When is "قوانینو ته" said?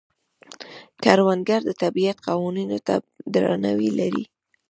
2.27-2.95